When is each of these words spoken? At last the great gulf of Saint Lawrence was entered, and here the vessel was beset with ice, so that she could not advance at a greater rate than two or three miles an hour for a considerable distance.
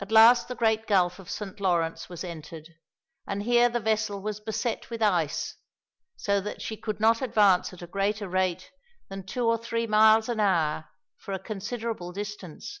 At 0.00 0.12
last 0.12 0.46
the 0.46 0.54
great 0.54 0.86
gulf 0.86 1.18
of 1.18 1.30
Saint 1.30 1.58
Lawrence 1.58 2.10
was 2.10 2.22
entered, 2.22 2.68
and 3.26 3.42
here 3.44 3.70
the 3.70 3.80
vessel 3.80 4.20
was 4.20 4.40
beset 4.40 4.90
with 4.90 5.00
ice, 5.00 5.56
so 6.16 6.38
that 6.42 6.60
she 6.60 6.76
could 6.76 7.00
not 7.00 7.22
advance 7.22 7.72
at 7.72 7.80
a 7.80 7.86
greater 7.86 8.28
rate 8.28 8.70
than 9.08 9.24
two 9.24 9.46
or 9.46 9.56
three 9.56 9.86
miles 9.86 10.28
an 10.28 10.38
hour 10.38 10.90
for 11.16 11.32
a 11.32 11.38
considerable 11.38 12.12
distance. 12.12 12.80